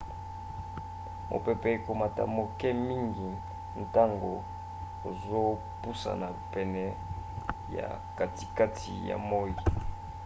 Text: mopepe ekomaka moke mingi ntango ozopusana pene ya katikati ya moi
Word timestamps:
mopepe 1.29 1.67
ekomaka 1.77 2.23
moke 2.37 2.69
mingi 2.87 3.29
ntango 3.83 4.31
ozopusana 5.07 6.27
pene 6.53 6.83
ya 7.75 7.87
katikati 8.17 8.91
ya 9.09 9.17
moi 9.29 9.53